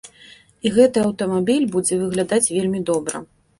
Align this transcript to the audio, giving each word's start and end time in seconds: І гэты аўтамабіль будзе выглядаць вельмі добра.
І 0.67 0.71
гэты 0.77 1.03
аўтамабіль 1.09 1.69
будзе 1.77 2.01
выглядаць 2.01 2.43
вельмі 2.57 2.85
добра. 2.91 3.25